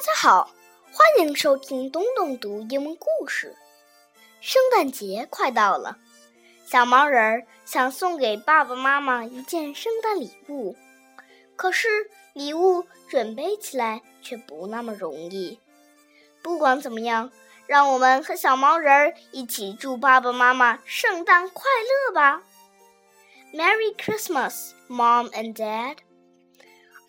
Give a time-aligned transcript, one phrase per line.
[0.00, 0.50] 大家好，
[0.90, 3.54] 欢迎收听东东读英文故事。
[4.40, 5.98] 圣诞节快到了，
[6.64, 10.74] 小毛人想送给爸爸妈妈一件圣诞礼物，
[11.54, 15.60] 可是礼物准备起来却不那么容易。
[16.42, 17.30] 不管怎么样，
[17.66, 21.64] 让我们和小毛人一起祝爸爸妈妈圣诞快
[22.06, 22.42] 乐吧
[23.52, 25.96] ！Merry Christmas, Mom and Dad.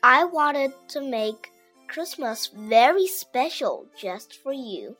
[0.00, 1.52] I wanted to make
[1.90, 4.96] Christmas very special just for you.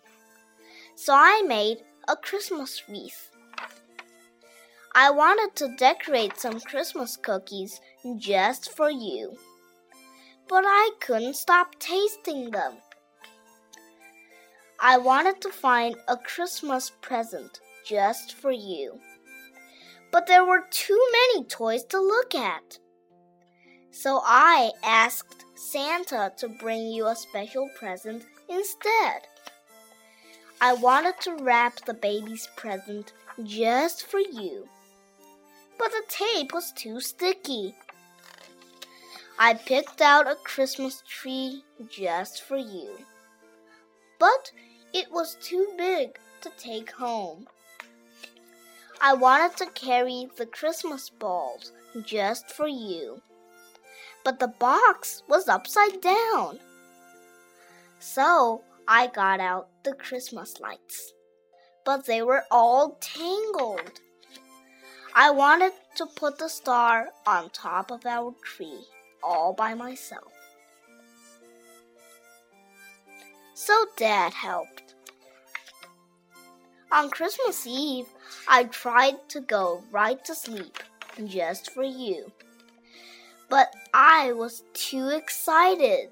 [0.97, 3.31] So I made a Christmas wreath.
[4.95, 7.81] I wanted to decorate some Christmas cookies
[8.17, 9.37] just for you.
[10.49, 12.75] But I couldn't stop tasting them.
[14.81, 18.99] I wanted to find a Christmas present just for you.
[20.11, 22.79] But there were too many toys to look at.
[23.93, 29.27] So I asked Santa to bring you a special present instead.
[30.61, 34.69] I wanted to wrap the baby's present just for you.
[35.79, 37.75] But the tape was too sticky.
[39.39, 42.91] I picked out a Christmas tree just for you.
[44.19, 44.53] But
[44.93, 47.47] it was too big to take home.
[49.01, 51.73] I wanted to carry the Christmas balls
[52.05, 53.23] just for you
[54.25, 56.59] but the box was upside down.
[57.99, 61.13] So I got out the Christmas lights,
[61.85, 64.01] but they were all tangled.
[65.15, 68.85] I wanted to put the star on top of our tree
[69.23, 70.33] all by myself.
[73.55, 74.95] So Dad helped.
[76.93, 78.07] On Christmas Eve,
[78.49, 80.79] I tried to go right to sleep
[81.27, 82.33] just for you
[83.51, 86.09] but I was too excited.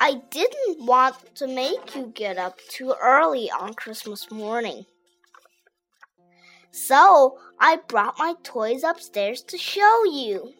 [0.00, 4.84] I didn't want to make you get up too early on Christmas morning.
[6.70, 10.52] So I brought my toys upstairs to show you.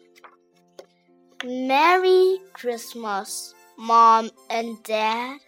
[1.45, 5.39] Merry Christmas, Mom and Dad.